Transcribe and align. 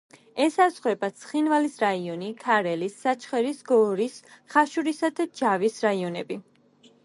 ესაზღვრებოდა: 0.43 1.13
ცხინვალის 1.23 1.75
რაიონი, 1.83 2.31
ქარელის, 2.45 2.97
საჩხერის, 3.03 3.61
გორის, 3.75 4.19
ხაშურისა 4.55 5.15
და 5.21 5.31
ჯავის 5.43 5.81
რაიონები. 5.89 6.43